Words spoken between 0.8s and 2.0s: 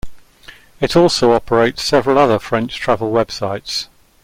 also operates